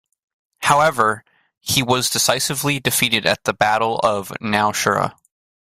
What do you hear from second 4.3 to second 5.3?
Nowshera.